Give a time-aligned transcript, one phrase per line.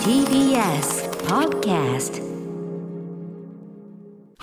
[0.00, 2.24] TBS Podcast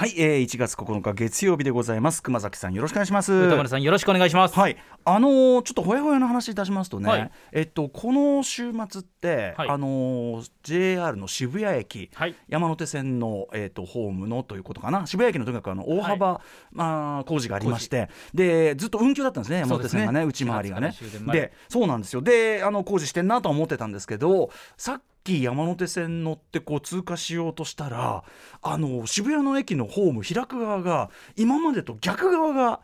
[0.03, 2.21] はい、えー、1月9日月曜日でございます。
[2.21, 3.31] 熊崎さんよろしくお願いします。
[3.31, 4.53] 歌丸さんよろしくお願いします。
[4.53, 4.75] はい、
[5.05, 7.31] あのーちょっとほやほやの話いたしますとね、はい。
[7.53, 9.69] えっとこの週末って、はい。
[9.69, 12.35] あのー JR の渋谷駅、はい。
[12.49, 16.41] 山手線のえっとホームのということかな、渋谷駅のとにかくあの大幅、
[16.73, 20.93] まあ工事がありまして、でずっと運休だったんですね、山手線がねね内回りがね。
[21.31, 22.21] でで、そうなんですよ。
[22.21, 28.23] で、あの工事してんなとは思ってたんですけど、さっき山手線乗ってこう通過しようとしたら
[28.61, 32.81] あの渋谷の駅のホーム開く側が今までと逆側が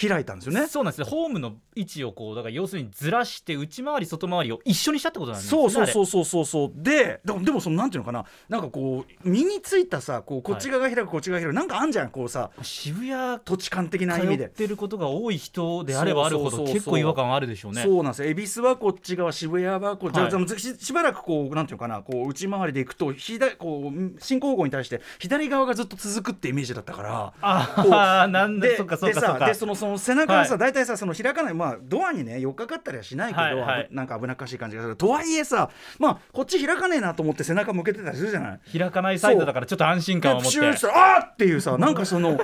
[0.00, 0.66] 開いたんですよね。
[0.66, 1.04] そうなんですね。
[1.04, 5.60] ホームの位置をこうだから要するにずらして内回り外回りを一緒にしたってことなんですね。
[5.60, 6.72] そうそうそううそうそうそう。
[6.74, 8.24] ででもでもそのなんていうのかな。
[8.48, 12.50] なんかこう身についたさこうこっち側が開く、こっち側が開くなんかあんじゃんこうさ。
[12.62, 14.44] 渋谷土地感的な意味で。
[14.46, 17.82] 通ってることが多い人であればあるほど結構違和感あるでしょうね。
[17.82, 18.30] そうなんですよ。
[18.30, 20.30] 恵比寿はこっち側渋谷はこう、はい。
[20.30, 22.02] じゃあししばらくこうなんていうのかな。
[22.02, 27.32] こう内回りで行くと左こう進行方向に対して左側がずっと続くってイメージだったから。
[27.40, 29.38] ああなんだでそっかそっでかそっか。
[29.40, 30.58] さでそのその背中がさ、はい。
[30.60, 33.88] 大体さその開かないまあドアにね寄っかかったりはしないけど、はいはい。
[33.90, 34.96] なんか危なっかしい感じがする。
[34.96, 38.78] とはいえさまあこっち開かねえなと思って背中向けてたりするじゃない。
[38.78, 40.60] 開かないサイドだからちょっと安心感を持って。
[40.60, 42.38] でプシューしたらあーっていうさなんかその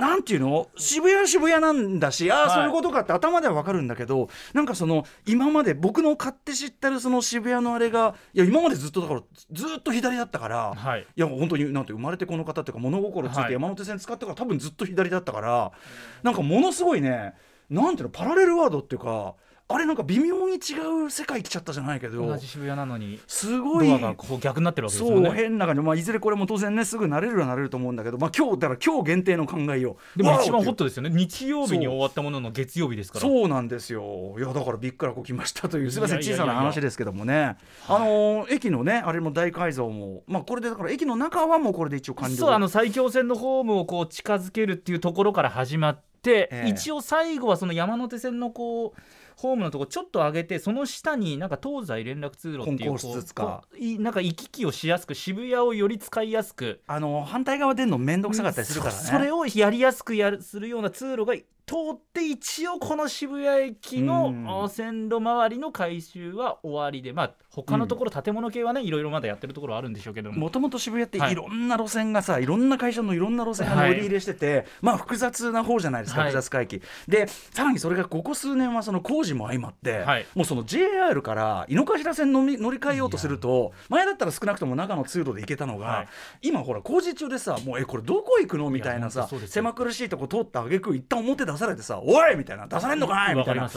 [0.00, 0.68] なんていうの？
[0.76, 2.50] 渋谷は渋谷なんだしああ、はい。
[2.50, 11.02] そういうことかって頭では分かるんだけどなんかその今まで僕の勝手知ってるその渋谷のあれがいや今までずっとだからずっと左だったから、はい。
[11.02, 13.46] いや本当になんて生まれてこの方っていうか物心ついはい。
[13.48, 15.72] て山手線使ってから多分ずっと左だったから
[16.22, 17.34] なんかものすごいね
[17.70, 19.34] なんていうのパラレルワードっていうか
[19.66, 31.10] あれなんか微妙に違う世界来ちゃったじゃないけど同じ渋谷なのにすごいこう逆になってるわけですそうよね変な感じ、まあ、いずれこれも当然ねすぐ慣れるは慣れると思うんだけど、まあ、今日だから今日限定の考えをでも一番ホットトですよね。
[31.10, 33.22] 日曜日に終わったものの月曜日ですから。
[33.22, 33.48] そう。
[33.48, 34.34] なんですよ。
[34.38, 35.90] いやだからびっくらこきましたという。
[35.90, 37.56] すみません小さな話ですけどもね。
[37.88, 42.36] あのー駅のねあれも大改造もまあこれでだから駅の中はもうこれで一応完了。
[42.36, 46.68] そうあの埼京線のホームをこう近づけるっていうところから始まって、ええ。
[46.70, 49.00] 一応最後はその山手線のこう
[49.36, 52.96] ホームのとこちょっと上げてその下になんか東西連絡通路っていう
[53.34, 59.00] こういなんか行き来をしやすく渋谷をより使いやすくあの反対側出るの面倒くさかったりするからね。
[59.00, 61.34] そそれをやりやすくやるするような通路が
[61.66, 70.38] 通って一応この渋谷駅の線路周りの改修は終わりでまあ他のところ建物系はねいろいろまだやってるところはあるんでしょうけども。
[70.38, 71.32] もともと渋谷ってはい。
[71.32, 76.30] いろんな路線がさ、い、ろんな会社のいろんな路線が乗り入れしてて、まあ複雑な方じゃないですか、はい。
[76.30, 80.26] 複雑回帰でさらにそれがここ数年はその工事も相まって、はい。
[80.34, 86.08] もうその JR から井の頭線乗り乗り換えようとすると前だったら少なくとも中の通路で行けたのが、はい。
[86.48, 88.68] 今ほら工事中でさもうえこれどこ行くの？
[88.68, 93.68] みたいないさ狭苦しいとこ通った挙句一旦表出されてさおいみたいな出されんのかいみたいな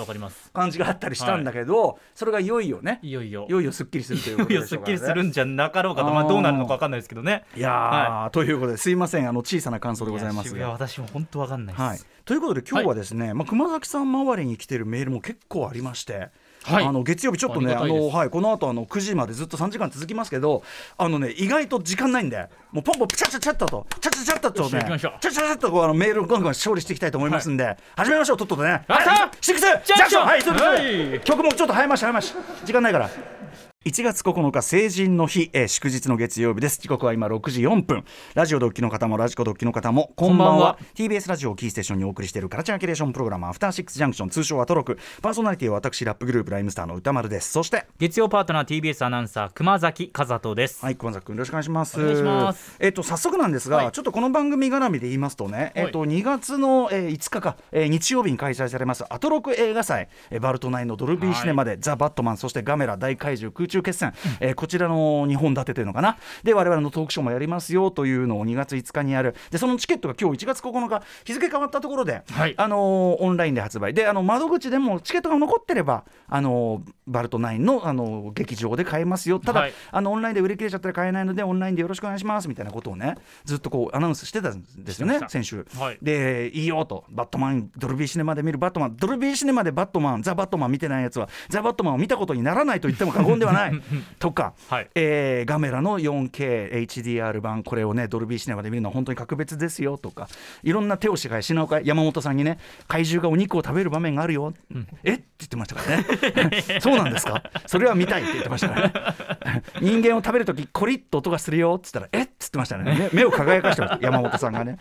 [0.54, 7.46] 感じがあったりしたんだけど、それがいよいよねいよいよいよいよすっきりするといういよすっきりするんじゃなかろうかと、まあ、どうなるのか分かんないですけどね。
[7.56, 10.70] いやー、ということですいませんあの小さな感想でございますや渋谷が。
[10.72, 11.82] 私も本当分かんないです。
[11.82, 16.30] はい、ということで今日はですね、まあ、熊崎さん周りに来てるメールも結構ありまして。
[16.68, 16.86] はい。
[16.86, 20.64] あの月曜日ちょっとねあの、はい、この後あの9時までずっと3時間続きますけど
[20.98, 28.84] あのね意外と時間ないんでもうポンポンチャチャチャッととチャチャチャッととねチャチャチャッとこうあのメールをガンガン勝利していきたいと思いますんで、始めましょうとっととね。
[28.88, 29.30] はい。
[29.42, 31.20] シックスジャンクションはいはい。
[31.22, 32.34] 曲もちょっと早まし早まし。
[32.66, 33.10] 時間ないから
[33.88, 36.78] 1月9日成人の日、えー祝日の月曜日です。
[36.82, 38.04] 時刻は今6時4分。
[38.34, 40.52] ラジオドッキの方もラジコドッキの方もこんばんは。
[40.52, 40.78] こんばんは。
[40.94, 44.98] TBS ラジオをキーステーションにお送りしているカラチャーキュレーションプログラムアフターシックスジャンクション通称アトロク。
[45.22, 47.50] パーソナリティは私ラップグループライムスターの歌丸です。
[47.50, 50.84] そして月曜パートナー TBS アナウンサー熊崎和人です。
[50.84, 52.02] はい、熊崎君よろしくお願いします。
[52.02, 52.76] お願いします。
[52.82, 53.92] えっ、と早速なんですが、はい。
[53.94, 66.18] ちょっとこの番組絡みで言いますとね、えっ、と2月の、えー5日か、えー日曜日に開催されますアトロク映画祭、えーバルトナインのドルビーシネマで、ザバットマンそしてガメラ大怪獣空中決戦、えーこちらの2本立てというのかな。
[66.44, 69.36] で我々のトークショーもやりますよというのを2月5日にやる。
[69.52, 72.54] でそのチケットが今日1月9日日付変わったところで、はい。
[72.58, 73.94] あのーオンラインで発売。
[73.94, 79.40] であの窓口でもチケットが残ってればあのーバルトナインのあのー劇場で買えますよ。
[79.40, 79.74] ただ、はい。
[79.92, 83.16] あのオンラインで売り切れちゃったら買えないのでオンラインでよろしくお願いしますみたいなことをね
[83.46, 85.98] ずっとこうアナウンスしてたんですよね先週、はい。
[86.02, 87.06] でいいよと。
[87.10, 88.96] バットマンドルビーシネマで見るバットマン。
[88.98, 93.57] ドルビーシネマでバットマンザ・バットマン見てないやつはザ・バットマンを見たことにならないと言っても過言ではない
[94.20, 94.90] とか、はい。
[94.96, 100.28] えーガメラの 4KHDR 版これをねドルビーシネマで見るのは本当に格別ですよとか
[100.64, 104.54] いろんな手をしがい品岡山本さんにね怪獣がお肉を食べる場面があるよ、
[105.04, 105.14] え？
[105.14, 106.06] って言ってましたからね。
[106.82, 107.44] そうなんですか？
[107.66, 108.88] それは見たいって言ってましたから
[109.54, 109.64] ね。
[109.82, 111.76] 人間を食べるときコリッと音がするよ。
[111.78, 112.24] っつったらえ？
[112.24, 113.10] ってつってましたね。
[113.14, 114.78] 目目を輝かしてました 山本さんがね。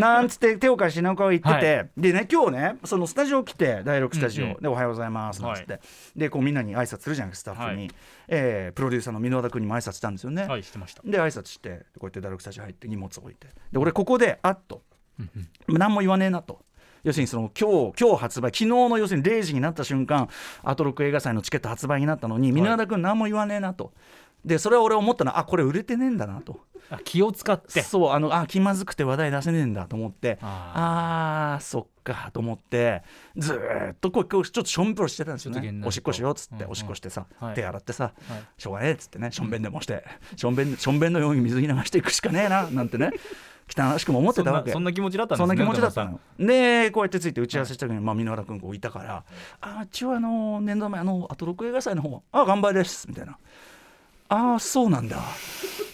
[0.00, 4.60] なんつって手を貸し品川行ってて、はでね今日ねそのスタジオ来て第6スタジオ、うんうん。
[4.60, 5.78] で「おはようございます」なんつって、は
[6.16, 7.90] でこうみんなに挨拶するじゃないですかスタッフに、はい。
[8.28, 11.02] えープロデューサーの箕輪田君にも挨拶したんですよね、はいしてました。
[11.04, 13.48] で挨拶してこうやって第6スタジオ入って荷物置いて。
[13.72, 14.82] で俺ここであっと。
[15.68, 16.60] 何も言わねえなと。
[17.04, 20.28] 要するにその今日今日発売昨日の要するに0時になった瞬間
[20.62, 23.92] アトロック映画祭のチケット発売になったのに箕輪田君何も言わねえなと
[24.44, 26.60] でそれは俺思ったのはあこれ売れてねえんだなと。
[26.90, 27.82] あ気を使って。
[27.82, 30.38] そうあのあ気まずくて話題出せねえんだと思って。
[30.40, 33.02] ああーそっかと思って
[33.36, 35.82] ずーっとこうちょっとしょんべろしてたんですよね。
[35.84, 36.70] おしっこしようっつって、うんうん。
[36.70, 37.54] おしっこしてさ、はい。
[37.54, 38.42] 手洗ってさ、はい。
[38.56, 40.04] しょうがねえっつってねしょんべんでもして
[40.36, 43.10] しょんべんしょんべんのように水着流していくしかねえななんてね
[43.70, 44.72] 汚しくも思ってたわけ。
[44.72, 46.18] そんな気持ちだったんですそんねな気持ちだったの。
[46.38, 49.24] でこうやってついて打ち合わせした時に、まあ、箕原君こういたから
[49.60, 53.36] 「あ一応あの年度前あのあと6映画祭の方あ頑張りです」みたいな
[54.28, 55.18] 「ああそうなんだ。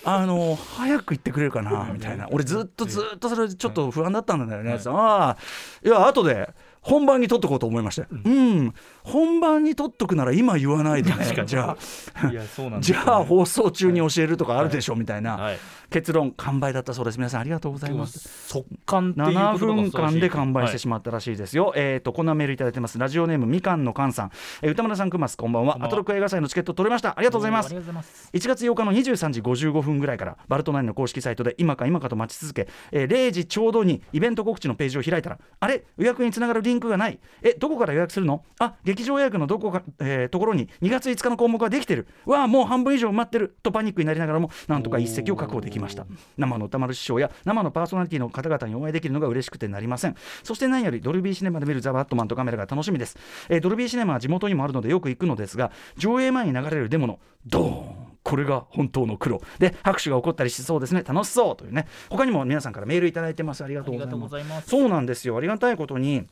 [0.06, 2.28] あの早く行ってくれるかな 」みたいな。
[2.30, 5.36] 俺ずっとずっとそれちょっと不安だったんだよね、はいああ
[5.82, 6.50] いや後で
[6.84, 11.10] 本番に撮っとこうと思いましたようん、本番に撮っとくなら今言わないで
[11.46, 12.80] じゃあね。
[12.80, 15.58] じゃあ放送中に教えるとかあるでしょみたいな、はい
[15.94, 17.18] 結論完売だったそうです。
[17.18, 18.48] 皆さんありがとうございます。
[18.48, 22.98] 速乾っていう7ことが分間で完売してましまったらしいですよ、えっ、とこんなメールいただいてます。
[22.98, 24.32] ラジオネームみかんのかんさん、
[24.62, 25.74] えー歌村さんくますこんばんは。
[25.74, 25.86] こんばんは。
[25.86, 27.10] アトロック映画祭のチケット取れました。
[27.16, 27.66] ありがとうございます。
[27.66, 28.30] ありがとうございます。
[28.32, 35.84] 1月8日の23時55分ぐらいからバルトナインの公式サイトで今か今かと待ち続け、えー0時ちょうどにイベント告知のページを開いたらあれ？
[35.96, 37.20] 予約につながるリンクがない。
[37.40, 38.42] えどこから予約するの？
[38.58, 42.08] あ劇場予約のどこか、えーところに2月5日の項目ができてる。
[42.26, 43.54] わあもう半分以上埋まってる。
[43.62, 46.06] とパニックになりながらもなんとか一席を確保できました。
[46.36, 50.16] 生の歌丸師匠や生のパーソナリティの方々にお会いできるのが嬉しくてなりません。
[50.42, 53.16] そして何よりドルビーシネマで見るザ・バットマンとカメラが楽しみです、
[53.48, 58.14] えードルビーシネマは地元にもあるのでよく行くのですが上映前に流れるデモのドーン。
[58.24, 61.04] これが本当の黒で拍手が起こったりしそうですね。
[61.06, 61.86] 楽しそうというね。
[62.08, 63.62] 他にも皆さんからメールいただいてます。
[63.62, 64.70] ありがとうございます。
[64.70, 65.36] そうなんですよ。
[65.36, 66.26] ありがたいことに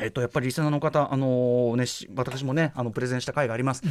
[0.00, 3.82] えっと、やっぱりリスナーの方、あのーね、し私もねあのプレゼンした回があります、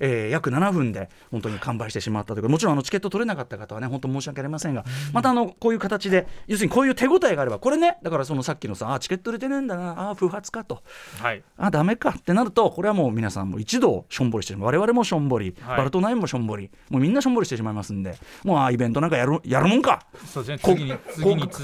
[0.00, 10.82] えー約7分で本当に完売してしまったというかもちろんあのチケット取れなかった方はね本当申し訳ありませんが、またあのこういう形で要するにこういう手応えがあればこれねだからそのさっきのさあチケット売れてねえんだなあ不発かと。
[11.20, 11.42] はい。
[11.56, 14.66] あダメかってなるとこれはもう皆さんも一度しょんぼりしてしまう。
[14.66, 15.78] 我々もしょんぼり、はい。
[15.78, 20.06] バルトナインもしょんぼりもうみんなしょんぼりしてしまいますんでもうあイベントなんかやるやるもんか。
[20.26, 20.98] そうですね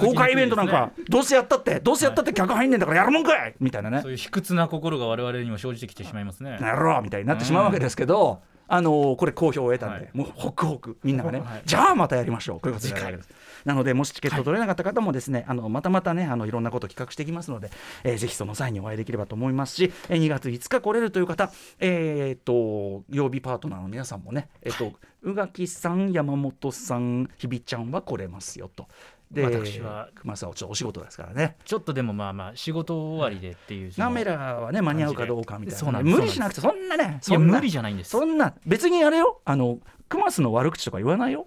[0.00, 4.02] 公開イベントなんかどうせやったってどうせやったって客入んねんだからやるもんかいみたいなね。
[4.02, 6.58] そういう卑屈な心が我々にも生じてきてしまいますね。
[6.60, 10.10] なろうみたいになってしまうわけですけど、あのーこれ好評を得たんで、はい。
[10.12, 11.62] もうホクホクみんながね、はい。
[11.64, 12.60] じゃあまたやりましょう。
[12.60, 13.18] こういうことで。
[13.64, 17.70] なのでもしチケット取れなかった方もですね、あのまたまたねあのいろんなこと企画していきますので、
[18.04, 21.50] えーぜひその際にお会いできればと思いますし、えー2月5日来れるという方
[21.80, 28.86] えーっと曜日パートナーの皆さんもねえーっと宇垣さん山本さん日比ちゃんは来れますよと。
[29.30, 30.08] で私は。
[30.14, 31.56] 熊さんはちょっとお仕事ですからね。
[31.64, 33.92] ちょっとでもまあまあ仕事終わりでっていう。
[33.92, 36.00] そのナメラはね間に合うかどうかみたいな。
[36.02, 37.18] 無理しなくてそんなね。
[37.20, 38.10] そんないや無理じゃないんです。
[38.10, 39.40] そんな別にあれよ。
[39.44, 39.78] あの
[40.08, 41.46] クマスの悪口とか言わないよ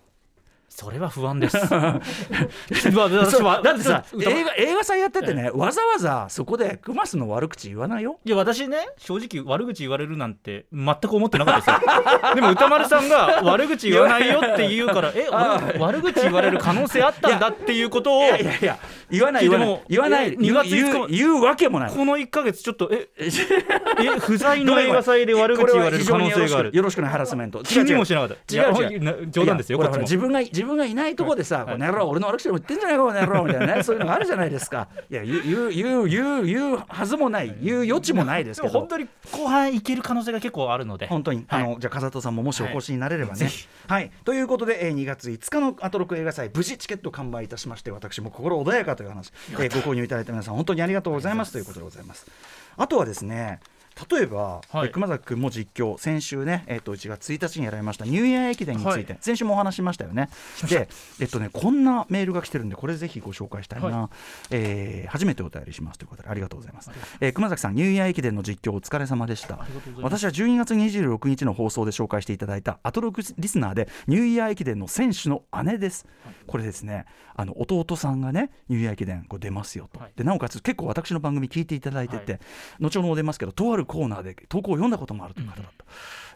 [0.70, 1.58] それは不安です。
[1.70, 8.20] だってさ歌映画映画祭やっててね、わざわざそこでクマスの悪口言わないよ。
[8.24, 12.36] いや私ね正直悪口言われるなんて全く思ってなかったですよ。
[12.36, 18.78] でも歌丸さんが悪口言わないよって言うからえ俺悪口言われる可能性あったんだっていうことをいやいやいや
[19.10, 19.68] 言わない言わない。
[19.68, 20.28] でも言わない。
[20.28, 21.92] え言う2月5日言うわけもない。
[21.92, 26.72] この1か月ちょっとえ え不在の映画祭で悪口言われる可能性がある。
[26.74, 27.64] よろしくないハラスメント。
[27.64, 28.56] 気にもしなかった。
[28.56, 29.28] 違う違う。
[29.30, 29.94] 冗談ですよこっちも。
[29.94, 33.84] ほら自分が自分がいないとこでさ、この野郎俺の悪口でも言ってんじゃないかこの野郎みたいなね。
[33.84, 34.88] そういうのがあるじゃないですか。
[35.10, 37.56] いや言う言う言う言うはずもない。
[37.62, 38.74] 言う余地もないですけど。
[38.74, 41.08] 本当に後半いける可能性が結構あるので。
[41.08, 41.64] 本当に、はい。
[41.64, 43.50] あのじゃあ風戸さんももしお越しになれればね。
[43.88, 44.06] ははい。
[44.08, 52.28] い、ということで、えー、2月5日のアトロク映画祭無事チケット完売いたしまして私も心穏やかという話、えーご購入いただいた皆さん本当にありがとうございますということでございます。
[52.76, 53.62] あとはですね
[54.10, 54.88] 例えば、はい。
[54.88, 59.22] え熊崎君も実況先週ね、えー、と1月1日にやられましたニューイヤー駅伝について、はい。
[59.22, 60.30] 先週もお話ししましたよね。
[60.70, 60.90] で、
[61.20, 64.10] えっとね、こんなメールが来てるんでこれぜひご紹介したいな、は
[64.52, 69.60] えー初めてお便りしますということでありがとうございます、えー熊崎さんニューイヤー駅伝の実況お疲れ様でした。
[70.02, 76.06] 私は12月26日の放送で紹介していただいたアトロクリスナーでニューイヤー駅伝の選手の姉です、
[76.48, 80.12] これですねあの弟さんがねニューイヤー駅伝こう出ますよと、はい。
[80.16, 82.42] でなおかつ結構私の番組聞いていただいてて、はい。
[82.82, 85.86] 後ほど出ますけどとあるコーナーで投稿を読んだこともあるという方だった、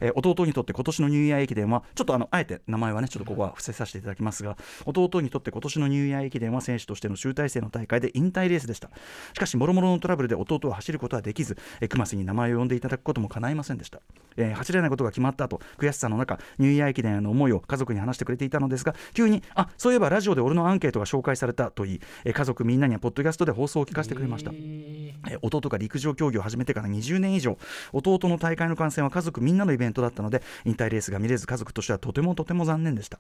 [0.02, 8.90] えーえー弟にとって今年のニューイヤー駅伝はちょっとあのあえて名前はねちょっとここは伏せさせていただきますが弟にとって今年のニューイヤー駅伝は選手としての集大成の大会で引退レースでした。
[9.34, 14.02] しかし諸々のトラブルで弟は走ることはできず、えー、熊瀬に名前を呼んでいただくことも叶いませんでした、
[14.36, 24.93] えー走れないことが決まった後悔しさの中ニューイヤー駅伝への思いを家族に話してくれていたのですが急にあそういえばラジオで俺のアンケートが紹介されたと言い、えー家族みんなにはポッドキャストで放送を聞かせてくれました、えー
[25.42, 27.58] 弟が陸上競技を始めてから20年以上
[27.92, 33.20] 弟の大会の観戦は家族みんなのイベントだったので引退レースが見れず家族としてはとてもとても残念でした。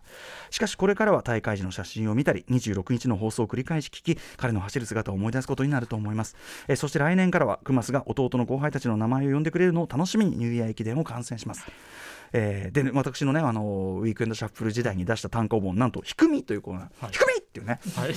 [0.49, 6.35] しかしこれからは大会時の写真を見たり26日の放送を繰り返し聞き彼の走る姿を思い出すことになると思います、
[6.67, 11.65] えそして来年からはクマスが弟の後輩たちの名前を呼んでくれるのを楽しみにニューイヤー駅伝を観戦します。
[12.33, 18.13] えーで私のね、あのウィークエンドシャッフル時代に出した単行本なんと「低み」というコーナー、低みっていうねはい。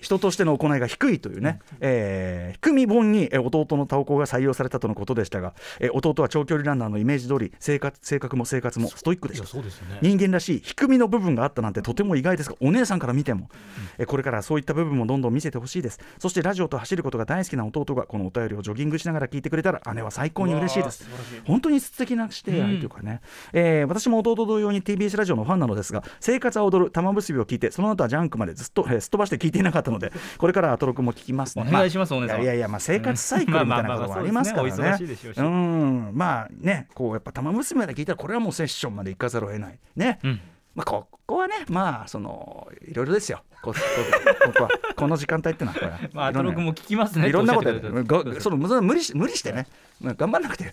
[0.00, 9.58] 人としての行いが低いというね、えー低み本にえー弟の投稿が採用されたとのことでしたが、えー弟は長距離ランナーのイメージ通り生活性格も生活もストイックでした。
[9.58, 9.62] ね。
[10.02, 13.50] 人間らしい低みの部分があったなんてとても意外ですがお姉さんから見ても、
[13.98, 16.00] えーこれからそういった部分もどんどん見せてほしいです。
[16.18, 21.06] そしてラジオと走ることが大好きな弟がこのお便りをジョギングしながら聞いてくれたら姉は最高に嬉しいです。
[21.44, 23.20] 本当に素敵な視点愛というかね、
[23.58, 31.64] えー私も弟同様に TBS ラジオのファンなのですが生活は踊る玉結びを聞いてその後はジャンクまでずっと、えーすっ飛ばして聞いていなかったので これからはアトロクも聞きますね。
[31.68, 34.96] お願いしますお姉さんいやいやいやまあ生活サイクルみたいなこともありますからね。
[35.36, 36.10] うん。
[36.14, 39.78] まあねこうやっぱ玉結びまで聞いたらこれはもうセッションまで行かざるを得ない。
[39.96, 40.40] ね、うん
[40.78, 43.42] まあ、ここはねまあそのいろいろですよ。
[43.62, 43.74] こ
[44.56, 49.66] こはこの時間帯ってのはこれ まあアトロクも聞きますねいろんなことやるおっしゃってくれてがそのむ無理し無理してね、
[50.00, 50.72] まあ頑張んなくて。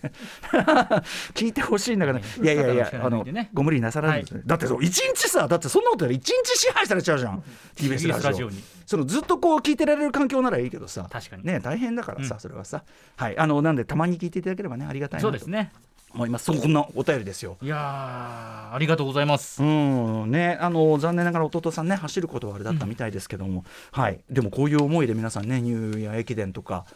[1.34, 2.22] 聞いてほしいんだから、い。
[2.40, 7.42] やいやいやあのご無理なさらずに、だってそう一日さだってそんなことやる一日支配されちゃうじゃん。
[7.74, 8.48] TBS ラジオ。
[8.48, 8.62] に。
[8.86, 11.08] そのずっとこう聞いてられる環境ならいいけどさ。
[11.10, 11.44] 確かに。
[11.44, 12.84] ね大変だからさ、うんそれはさ。
[13.16, 13.36] はい。
[13.36, 15.26] あのなんでたまに聞いていただければねありがたいなと。
[15.26, 15.72] そうですね
[16.16, 16.46] 思います。
[16.46, 17.58] そんなお便りですよ。
[17.62, 19.62] いやーありがとうございます。
[19.62, 26.86] うんね、あの残念ながら弟さんね走ることはあれだったみたいですけども、はい、でもこういう思いで皆さんねニューイヤー駅伝とか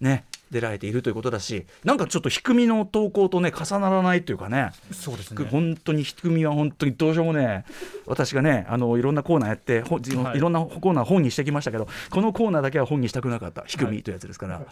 [0.00, 4.70] ね出られているということだしなんかちょっと低みの投稿とね重ならないというかね。
[4.92, 7.64] そうです本当に低みは本当にどうしようもね
[8.06, 10.00] 私がねあのいろんなコーナーやってほい。
[10.36, 13.64] いろんなコーナー本にしてきましたけどこのコーナーだけは本にしたくなかった。
[13.66, 14.62] 低みというやつですから、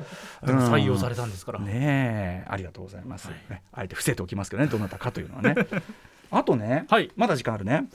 [0.43, 2.47] 採用されれたんですから、ねえ。
[2.47, 4.69] ありがとうございます、ねあえて伏せておきますけどね。
[4.69, 5.57] どなたかというのはね。
[6.31, 7.11] あとね、はい。
[7.17, 7.87] まだ時間あるね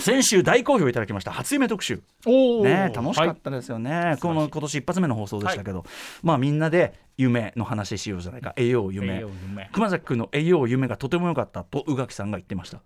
[0.00, 2.02] 先週大好評いただきました初夢特集。
[2.26, 5.84] ね楽しかはいったですよね、この今年一発目の放送でしたけど、
[6.22, 8.54] まあみんなで夢の話しようじゃないか。
[8.56, 9.26] 栄養夢、
[9.72, 12.80] 熊崎君の栄養夢がとても良かったと宇垣さんが言ってました。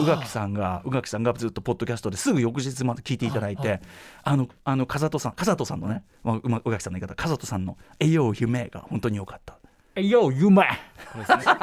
[0.00, 3.80] 宇垣さんが宇垣さんがずっとポッドキャストですぐ翌日まで聞いていただいて、はい。
[4.24, 9.58] あのあの風戸さん風戸さんのね、まあ、宇垣さんの言い方風戸さんの栄養夢が本当に良かった
[10.02, 11.54] よ夢これですね。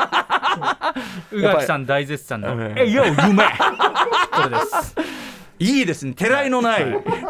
[1.32, 2.48] 宇垣さん大絶賛の。
[2.76, 3.44] えよ夢
[4.32, 4.96] これです
[5.60, 6.14] いいですね。
[6.14, 6.86] てらいのない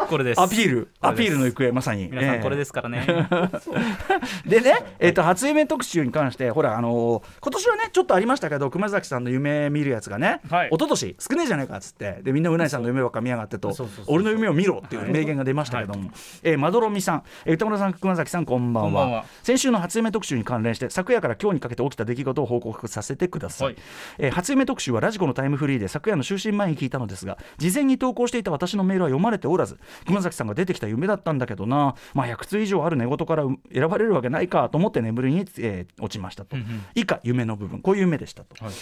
[0.08, 0.40] これです。
[0.40, 0.88] アピール。
[1.00, 2.08] アピールの行方まさに。
[2.08, 3.06] 皆さんこれでですからね、
[4.46, 10.68] でね、えっと初夢特集に関してほらあのー今年はねちょっとありましたけど熊崎さんの夢見るやつがね、はい。
[10.68, 13.74] 一昨年少ねえじゃないかっつってでみんなうないさんの夢ばっか見やがってと
[14.06, 16.10] 俺の夢を見ろっていう名言が出ましたけども、
[16.42, 18.86] えーまどろみさん、えー歌村さん熊崎さんこんばんは。
[18.86, 19.24] こんばんは。
[19.42, 23.76] 先週の初夢特集に関連して昨夜から今日にかけて起きた出来事を報告させてください、はい。
[24.18, 36.84] えー初夢特集はラジコのタイムフリーで昨夜の就寝前に聞いたのですが事前に投稿していた私のメールは読まれておらず熊崎さんが出てきた夢だったんだけどな、まあ、100通以上ある寝言から選ばれるわけないかと思って眠りに、えー落ちましたと、うんうん。
[36.94, 37.80] 以下夢の部分。
[37.80, 38.74] こういう夢でしたと、はい。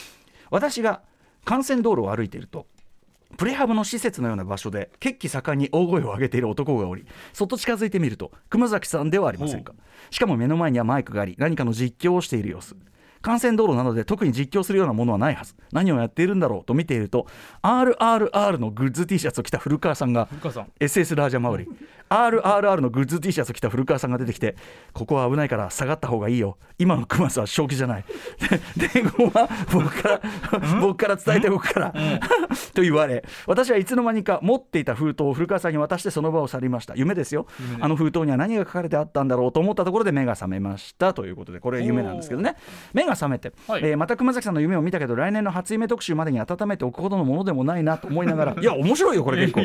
[0.51, 1.03] 私が
[1.49, 2.67] 幹線道路を歩いていると
[3.37, 9.75] プレハブの施設のような場所で血気盛んに大声を上げている男がおりそっと近づいてみると熊崎さんではありませんか。
[10.11, 12.77] しかも目の前にはマイクがあり何かの実況をしている様子
[13.27, 15.55] 幹線道路なので特に実況するようなものはないはず。
[15.73, 17.27] 何をやっているんだろうと見ていると
[17.63, 20.29] RRR のグッズ T シャツを着た古川さんが
[20.81, 21.69] SS ラージャ周り
[22.15, 24.57] RRR のグッズ T シャツを着た古川さんが出てきて
[24.93, 26.59] ここは危ないから下がった方がいいよ。
[26.79, 28.05] 今の熊さんは正気じゃない。
[28.77, 30.21] で伝言は僕から
[30.81, 31.95] 僕から伝えておくから。
[32.75, 36.95] と言われ私はいつの間にか持っていた封筒を古川さんに渡してその場を去りました。
[36.95, 37.47] 夢ですよ。
[37.81, 41.13] あの封筒には何が書かれてあったんだろうと思ったところで目が覚めました。
[41.15, 42.57] ということでこれ夢なんですけどね。
[42.93, 43.83] 目が覚めて、はい。
[43.85, 48.55] えーまた熊崎さんの夢を見たけど来年の初夢特集までに温めておくほどのものでもないなと思いながら。
[48.61, 49.63] いや面白いよこれ結構。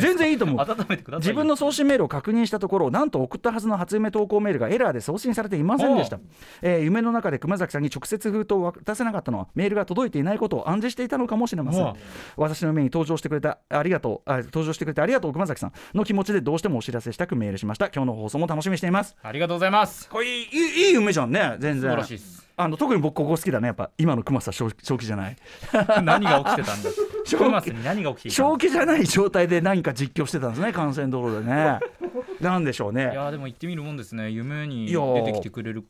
[0.00, 0.60] 全然いいと思う。
[0.60, 1.28] 温めてくださいよ。
[1.28, 6.18] 自分の喪信メールを確認したところなんと送ったはずの初夢投稿メールがエラーで送信されていませんでした、
[6.62, 11.94] えー夢の中で熊崎さんに直接封筒を渡せなかったのはメールが届いていないことを暗示していたのかもしれません。
[12.36, 15.72] 私の目に登場してくれたありがとうあ登場してくれてありがとう熊崎さん。
[15.94, 17.86] の気持ちでどうしてもお知らせしたくメールしました。
[17.86, 19.16] 今日の放送も楽しみにしています。
[19.22, 20.08] ありがとうございます。
[20.08, 21.82] これいいいいいい夢じゃんね全然。
[21.82, 23.68] 素晴らしいですあの特に僕ここ好きだね。
[23.68, 25.36] やっぱ今の熊さん正正気じゃない？
[26.02, 26.90] 何が起きてたんだ？
[27.24, 27.44] 正気。
[27.44, 30.72] クマスに何が起きて正気じゃない状態で何か実況してたんですね。
[30.76, 31.78] 幹線道路でね。
[32.40, 34.30] なんでしょういねやーでも言ってみるもんですね。
[34.30, 35.84] 夢に出てきてくれる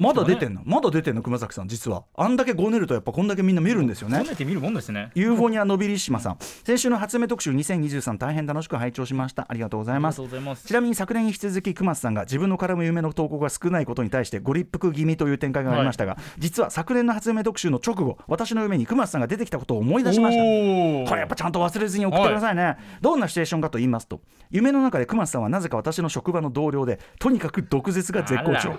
[0.00, 0.62] まだ出てんの？
[0.64, 1.22] まだ出てんの？
[1.22, 2.04] 熊崎さん実は。
[2.16, 4.18] あんだけごねるとやっぱこんだけみんな見るんですよね。
[4.18, 5.10] 褒めてみるもんですね。
[5.16, 6.36] ユーフォニアのびりしまさん。
[6.38, 9.46] 先週の初夢特集2023大変楽しく拝聴しました。
[9.48, 10.22] ありがとうございます。
[10.64, 21.10] ちなみに昨年に引き続き熊津さんが自分の絡む夢の投稿が少ないことに対してご立腹気味という展開がありましたが、実は昨年の初夢特集の直後私の夢に熊津さんが出てきたことを思い出しました。
[21.10, 24.20] これやっぱちゃんと忘れずに送ってくださいね、どんなシチュエーションかと言いますと
[24.52, 28.78] 夢の中で熊津さんはなぜか私の職場の同僚でとにかく毒舌が絶好調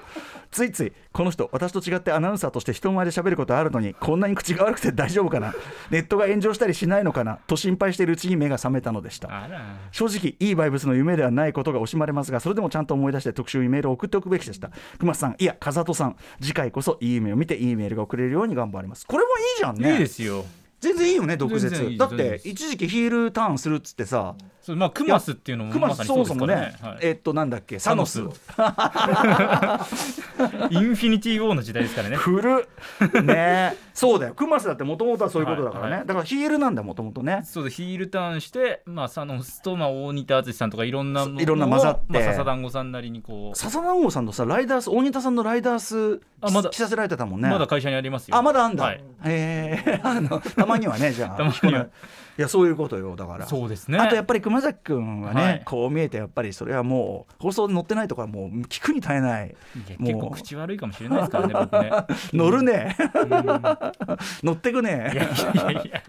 [0.51, 5.53] ついついこの人私と違ってアナウンサーとして人前で喋ることあるのにこんなに口が悪くて大丈夫かな？
[5.91, 7.39] ネットが炎上したりしないのかな？
[7.47, 9.29] と心配しているうちに目が覚めたのでした。
[9.91, 14.71] 正直いいバイブスの夢ではないことが惜しまれますがそれでもちゃんと思い出して特集にメールを送っておくべきでした。
[14.99, 19.05] 熊さんいや風戸さん次回こそいい夢を見ていいメールが送れるように頑張ります。
[19.05, 19.93] これもいいじゃんね。
[19.93, 20.45] いいですよ。
[20.79, 21.97] 全然いいよね毒舌。
[21.97, 24.35] だって一時期ヒールターンするっつってさ。
[24.67, 26.73] まあクマスっていうのも熊まさにそもそもね。
[27.01, 28.19] えっとなんだっけサノス。
[28.19, 32.15] インフィニティ・ウォーの時代ですからね。
[32.15, 33.23] 古っ。
[33.23, 33.75] ね。
[33.93, 34.33] そうだよ。
[34.33, 42.03] クマスだってもともとはそういうことだからね、だからヒールなんだもともとねそうでヒールターンして、まあ、サノスと、まあ、大仁田敦さんとかいろんなのをいろんな混ざって。
[42.07, 46.69] まあ、笹団子さんなりにこ笹団子さんのさライダース大仁田さんのライダースあまだ。
[46.69, 47.49] 着させられてたもんう、ね。
[47.49, 48.35] まだ会社にありますよ。
[48.35, 49.03] あまだあんだ、はい。
[49.25, 51.37] へえ あのたまにはねじゃあ。
[51.37, 51.87] たまには。
[52.37, 53.45] いやそういうことよだから。
[53.45, 53.97] そうですね。
[53.97, 55.61] あとやっぱり熊崎君はね、はい。
[55.65, 59.55] こう見えてやっぱりそれはもう放送で載ってないところはもう聞くに耐えない。
[59.87, 61.91] 結構口悪いかもしれないですからね僕ね。
[62.31, 62.95] 乗るね。
[63.13, 63.31] うん。
[64.43, 66.03] 乗ってくいやいねやいやいや。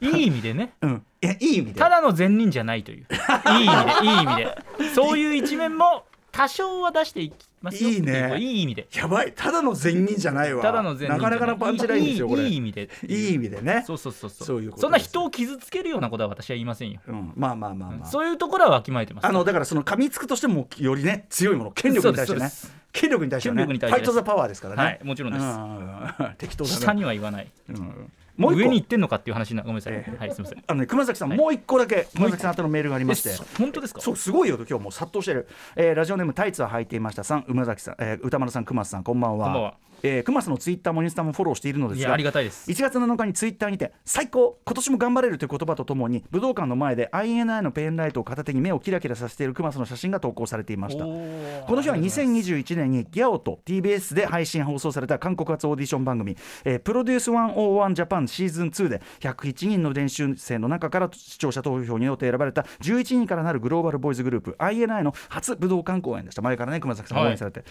[0.00, 0.74] いい意味でね。
[0.82, 1.02] うん。
[1.22, 1.80] いやいい意味で。
[1.80, 3.06] ただの善人じゃないという。
[3.06, 4.58] いい意味でいい意味で。
[4.94, 8.36] そういう一面も多少は出していきますよいいね。
[8.38, 8.86] いい意味で。
[8.94, 9.32] やばい。
[9.36, 10.62] ただの善人じゃないわ。
[10.62, 12.48] ただの善人なかなかのパンチラインですよいいこれ。
[12.48, 12.88] いい意味で。
[13.06, 13.84] いい意味でね。
[13.86, 14.46] そうそうそうそう。
[14.46, 19.26] そういうそんな人を傷つけるようなことは私は言いませんよ、うん、まあまあまあまあ、そういうところはわきまえてます。
[19.26, 22.50] あのだからその噛みつくとしてもよりね強いもの権力に対してね。
[22.92, 23.62] 権力に対してはね。
[23.62, 24.82] 権力に対してファイト・ザ・パワーですからね。
[24.82, 25.42] はいもちろんです。
[25.42, 26.34] うん。
[26.38, 26.76] 適当だね。
[26.76, 27.50] 下には言わない。
[27.68, 30.16] うんもう上に行ってんのかっていう話なごめんなさい、ええ。
[30.18, 30.64] はいすみません。
[30.66, 31.38] あのね熊崎さん、はい。
[31.38, 33.30] もう一個だけ熊崎さん宛てのメールがありまして。
[33.58, 34.00] 本当ですか？
[34.00, 39.46] そうすごいよ今日もう殺到してる、えーラジオネームタイツは履いていましたさん馬崎さん、えー歌丸さん熊瀬さんこんばんは。
[39.46, 39.74] こんばんは。
[40.02, 42.70] えー熊瀬のツイッターもインスタもフォローしているのですがいやありがたいです。
[42.70, 51.04] 1月7日にツイッターにて最高今年も頑張れるという言葉とともに武道館の前で INI のペンライトを片手に目をキラキラさせている熊瀬の写真が投稿されていました。
[51.04, 52.20] この日はありがとうございます。
[52.20, 66.42] 2021年にギャオと TBS で配信放送された韓国発オーディション番組「えープロデュース101ジャパンシーズン2で101人の練習生の中から視聴者投票によって選ばれた11人からなるグローバルボーイズグループ INI の初武道館公演でした。
[66.42, 67.64] 前からね熊崎さん応援されて、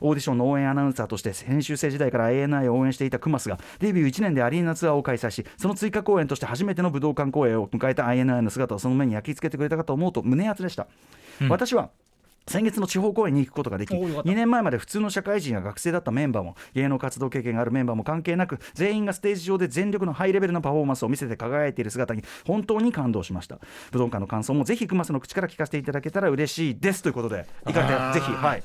[0.00, 10.86] オーディションの応援アナウンサーとして編集生時代から INI を応援していた熊須がデビュー1年でアリーナツアーを開催しその追加公演として初めての武道館公演を迎えた INI の姿をその目に焼き付けてくれたかと思うと胸熱でした、
[11.40, 11.48] うん。
[11.48, 11.90] 私は
[12.46, 14.30] 先月の地方公演に行くことができおーよかった。
[14.30, 23.58] 2年前まで普通の社会人や学生だったメンバーも芸能活動経験があるメンバーも関係なく全員がステージ上で全力のハイレベルなパフォーマンスを見せて輝いている姿に本当に感動しました。
[23.90, 27.02] 武道館の感想もぜひ熊瀬の口から聞かせていただけたら嬉しいです。
[27.02, 28.12] ということで行かれあー。
[28.12, 28.62] てぜひはい。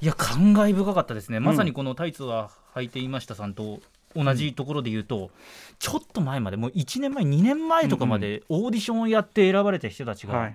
[0.00, 3.78] いや感慨深かったですね、まさにこのタイツは履いていましたさんと
[4.14, 5.30] 同じところで言うと、
[5.78, 10.52] ちょっと前までもう1年前2年前とかまでオーディションをやって選ばれた人たちが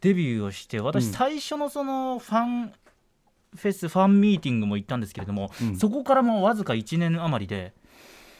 [0.00, 1.12] デビューをして私うん。
[1.12, 2.72] 最初のそのファン
[3.56, 5.76] フェスファンミーティングも行ったんですけれども、うん。
[5.76, 7.72] そこからもうわずか1年余りで、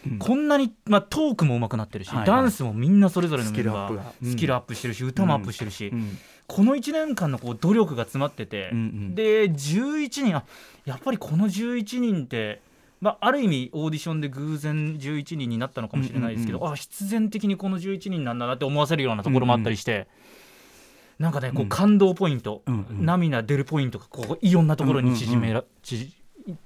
[0.06, 0.18] うん。
[0.18, 2.26] こんなに、まあ、トークも上手くなってるし、はいはい。
[2.26, 6.18] ダンスもみんなそれぞれのメンバースキルアップしてるし歌もアップしてるし、うん。
[6.46, 9.14] この1年間のこう努力が詰まってて、うんうん。
[9.14, 10.44] で11人あ
[10.84, 12.60] やっぱりこの11人って、
[13.00, 20.08] まあ、ある意味オーディションで偶然11人になったのかもしれないですけど、うんうんあ必然的にこの11人なんだなって思わせるようなところもあったりして。
[21.18, 21.68] なんかね、こううん。
[21.68, 23.04] 感動ポイント、うんうん。
[23.04, 26.12] 涙出るポイントがこういろんなところに縮めら、うち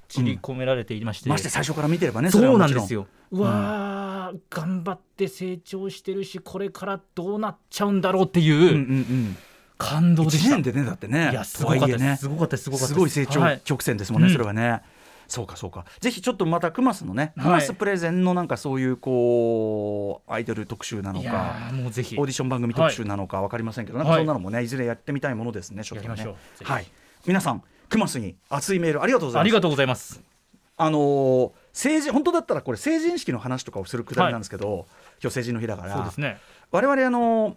[0.09, 3.07] 散り込められていまして、まして最初から見てればねれそうなんですよ。
[3.31, 9.37] うわー、頑張って成長してるしこれからどうなっちゃうんだろうっていううんうんうん。
[9.79, 10.57] 感動でした。
[10.57, 12.95] 1年でねだってねいやすごかったです、ねすごかったですすごかったです。
[12.95, 13.61] すごい成長はい。
[13.65, 14.83] 曲線ですもんね、うんそれはね。
[15.29, 15.85] そうかそうか。
[16.01, 17.45] ぜひちょっとまたクマスのね、はい。
[17.45, 22.17] クマスプレゼンのなんかそういうこうアイドル特集なのいかもうぜひ。
[22.19, 26.35] オーディション番組特集なのか分かりませんけど、なんかそんなのもねいずれやってみたいものですねちょっとね。
[26.63, 26.87] はい。
[27.27, 29.43] 皆さんクマスに熱いメールありがとうございます。
[29.43, 30.23] ありがとうございます。
[30.77, 34.87] あのー成人本当だったらこれ成人式の話とかをするくだりなんですけど、
[35.23, 35.95] 今日成人の日だから。
[35.97, 36.39] そうですね。
[36.71, 37.57] 我々あの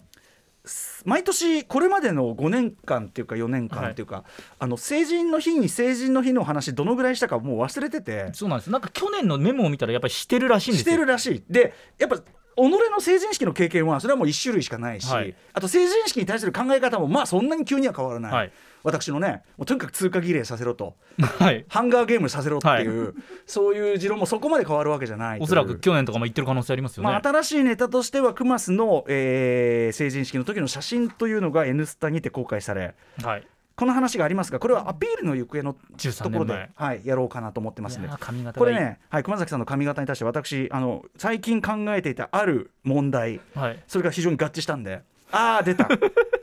[1.05, 4.23] 毎年これまでの5年間っていうか4年間っていうか、
[4.59, 8.29] あの成人の日に成人の日の話どのぐらいしたかもう忘れてて。
[8.33, 8.71] そうなんです。
[8.71, 10.95] なんか去年のメモを見たらやっぱりしてるらしいんでしすよ。
[10.95, 12.21] てるらしいでやっぱ己
[12.57, 15.35] の成人式の経験はそれはもう1種類しかないし、はい。
[15.53, 18.51] あと成人式に対する考え方もまあそんなに急には変わらない、はい
[18.85, 20.95] 私のねもうとにかく通過儀礼させろと。
[21.19, 21.65] はい。
[21.67, 23.15] ハンガーゲームさせろっていう、
[23.47, 25.43] そういう持論もそこまで変わるわけじゃないという。
[25.45, 32.93] おそらく去年とかも言ってる可能性ありますよね、まあ、新しいネタとしてはクマスの、えー成人式の時の写真というのが「N スタ」にて公開され
[33.23, 33.47] はい。
[33.75, 38.07] この話がありますがこれはアピールの行方の13ところで年、はい、やろうかなと思ってますんで。
[38.07, 43.79] これね、はい、熊崎さんの髪型に対して私あの最近考えていたある問題はい。
[43.87, 45.01] それが非常に合致したんで。
[45.31, 45.89] ああ出た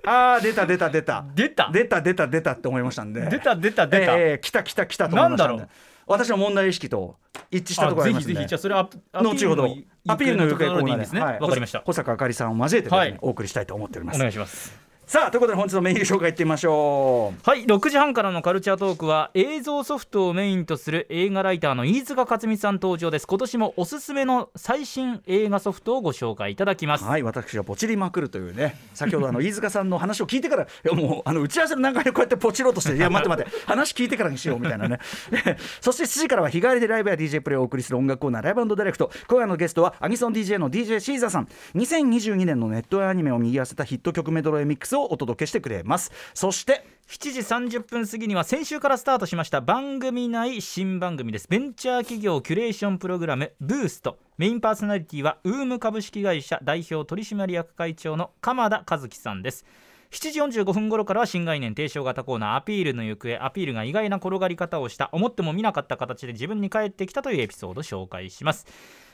[0.04, 1.24] ああ出た出た出た。
[1.34, 1.70] 出た。
[1.72, 3.26] 出た出た出たって思いましたんで。
[3.26, 5.56] 出た出た出た、えー来た来た来たと思いましたんで。
[5.56, 5.68] なんだろう。
[6.06, 7.16] 私の問題意識と
[7.50, 8.48] 一致したところありますんでぜひぜひ。
[8.48, 9.76] じゃあそれは後ほど
[10.08, 11.20] アピールの行方コーナーですね。
[11.20, 11.80] わ、はいかりました。
[11.80, 13.16] 保坂あかりさんを交えてね、はい。
[13.20, 14.16] お送りしたいと思っております。
[14.16, 17.40] お願いしますさあということで本日のメール紹介いってみましょう。
[17.46, 23.27] はい6時半からのカルチャートークは映像ソフトをメインとする映画ライターの飯塚克美さん登場です。
[23.27, 27.05] 今年もおすすめの最新映画ソフトをご紹介いただきます。
[27.05, 34.98] はい私はポチりまくるというね先ほどあの飯塚さんの話を聞いてから いやもうあの打ち合わせの段階でこうやってポチろうとしていや待って待って話聞いてからにしようみたいなね。
[35.83, 39.11] そして7時からは日帰りでライブや DJ プレイをお送りする音楽コーナーライブディレクト。
[39.29, 41.48] 今夜のゲストはアニソン DJ の DJ シーザーさん。
[41.75, 46.12] 2022年のネットやアニメを右合わせたヒット曲メドレーミックスををお届けしてくれます。
[46.34, 51.48] そして7時30分過ぎには先週からスタートしました番組内新番組です。
[51.48, 54.18] ベンチャー企業キュレーションプログラムブースト。
[54.38, 59.66] メインパーソナリティはウーム株式会社代表取締役会長の鎌田和樹さんです。
[60.12, 68.66] 7時45分頃からは新概念提唱型コーナーアピールの行方アピールが意外な転がり方をした思っても見なかった形で自分に返ってきたというエピソードを紹介します。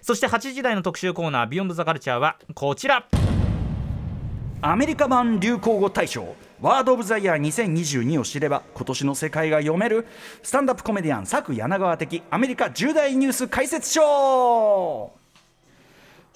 [0.02, 3.06] そして8時台の特集コーナービヨンドザカルチャーはこちら。
[4.60, 10.04] アメリカ版流行語大賞ワード・オブ・ザ・イヤー2022を知れば今年の世界が読める
[10.42, 15.17] スタンダップコメディアン佐久柳川的アメリカ重大ニュース解説賞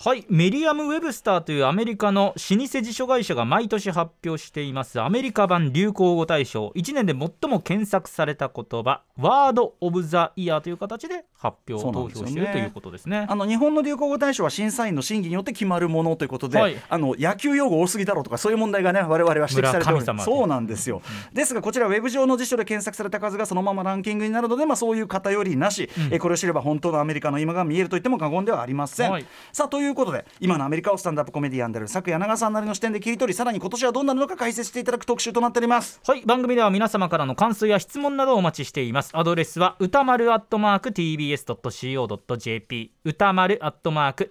[0.05, 0.27] はい。
[0.29, 5.01] メリアム・ウェブスターというアメリカの老舗辞書会社が毎年発表しています。
[5.01, 6.73] アメリカ版流行語大賞。
[6.75, 9.03] 1年で最も検索された言葉。
[9.17, 13.27] ワード・オブ・ザ・イヤーという形で発表投票しているということですね。
[13.29, 16.77] あの日本の流行語大賞は審査員の審議によって決まるものということで、はい。
[16.89, 21.01] あの野球用語多すぎだろうとかそういう問題がね我々は指摘されておる村神様そうなんですよ、
[21.33, 29.27] ですがこちらウェブ上の辞書で検索された数がそのままランキングになるので、まあ、そういう偏りなし、えこれを知れば本当のアメリカの今が見えると言っても過言ではありません、はい。
[29.53, 36.01] さあということで今のアメリカをスタンダップコメディアンである佐久柳川さんなりの視点で切り取りさらに今年はどうなるのか解説していただく特集となっております。
[36.07, 39.11] はい番組では皆様からの感想や質問などをお待ちしています。
[39.15, 44.31] アドレスは歌丸アットマーク TBS.CO.JP 歌丸アットマーク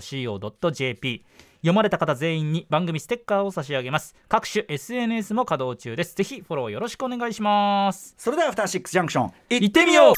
[0.00, 1.24] TBS.CO.JP
[1.62, 4.14] 読まれた方全員に番組ステッカーを差し上げます。
[4.28, 6.14] 各種 SNS も稼働中です。
[6.14, 8.14] ぜひフォローよろしくお願いします。
[8.18, 10.14] それではアフターシックスジャンクション行ってみよう.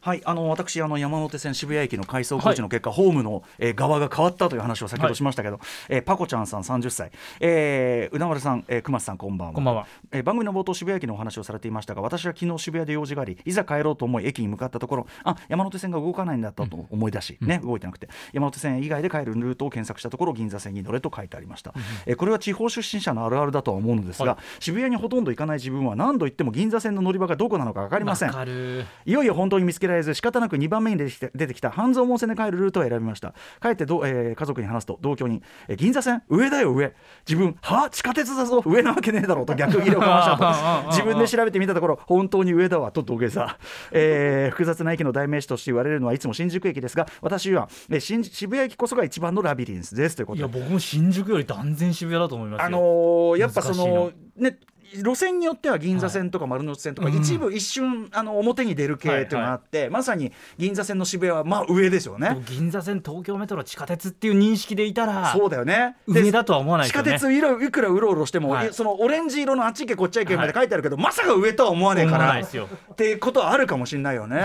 [0.00, 7.10] はい、あの私あの山手線渋谷駅の改装工事の結果、ホームの、えー側が変わったという話を先ほどしましたけど、えーパコちゃんさん30歳、
[7.40, 9.54] えー、うなまるさん、えー、熊瀬さんこんばんは。
[9.54, 21.74] こんばんは、えー番組の冒頭渋谷駅のお話をされていましたが私は昨日渋谷で用事がありいざ帰ろうと思い駅に向かったところあ山手線が動かないんだったと思い出し、ね動いてなくて山手線以外で帰るルートを検索したところ銀座線に乗れと書いてありました、
[22.06, 24.44] えーこれは地方出身者のあるあるだとは思うのですが、はい。
[24.60, 28.30] 渋谷にほとんど行かない自分は何度行っても銀座線の乗り場がどこなのか分かりません。
[28.30, 28.84] わかる。
[29.04, 33.34] いよいよ本当に見つけられず仕方なく2番目に出てきた出てきた半蔵門線で帰るルートを選びました。
[33.60, 36.94] 帰ってど、えー家族に話すと同居に、えー銀座線上だよ上。
[37.28, 38.62] 自分は地下鉄だぞ。
[38.64, 40.82] 上なわけねえだろうと逆ギレをかました。
[40.84, 43.58] と自分で調べてみたところ本当に上だわと土下座、
[43.92, 50.16] えー複雑な駅の代名詞として言われるのはいつも新宿駅ですが私は、えー新渋谷駅こそが一番のラビリンスです。
[50.16, 50.40] ということで。
[50.40, 52.66] いや僕も新宿より断然渋谷だと思いますよ。
[52.66, 54.12] あのーやっぱその。
[54.36, 54.58] ね
[54.96, 57.18] 路線によっては銀座線とか丸の内線とか、はい。
[57.18, 62.42] 一部一瞬あの表に出る系っていうのがあって、まさに銀座線の渋谷はまあ上ですよでもね。
[62.46, 65.96] 銀座線東京メトロ地下鉄っていう認識でいたらそうだよね。
[66.06, 72.68] で上だとは思わない地下鉄いろいくらうろうろしても、そのオレンジ色のあっち行けこっち行けまで書いてあるけど、まさか上とは思わねえから思わないですよ。
[72.92, 74.44] っていうことはあるかもしれないよね。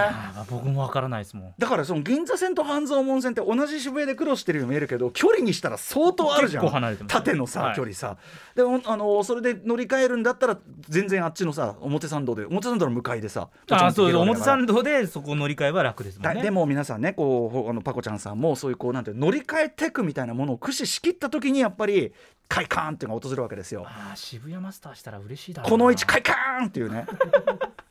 [0.49, 1.53] 僕もわからないですもん。
[1.57, 6.63] だからその銀座線と半蔵門線って同じ渋谷で苦労してるように見えるけど距離にしたら相当あるじゃん。
[6.63, 7.75] 結構離れてます縦のさ、はい。
[7.75, 8.17] 距離さ。
[8.55, 16.35] であのそれで乗り換えるんだっったら全然あっちのさ表参道で表参道の向かいでさあそうポチャンと行けるわけ表参道でそこ乗り換えは楽ですもんね。
[16.35, 22.13] だでも皆さんねこうほあのパコちゃんさんもそういうこうなんて乗り換えテクみたいなものを駆使しきった時にやっぱり
[22.47, 23.83] 快感っていうのが訪れるわけですよ。
[23.85, 25.71] あー渋谷マスターしたら嬉しいだろう。
[25.71, 27.05] なこの位置快感っていうね。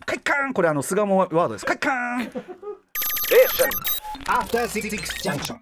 [0.06, 1.66] 快感これあの巣鴨ワードです。
[1.66, 2.30] 快感
[4.28, 4.88] After Six
[5.22, 5.54] Junction.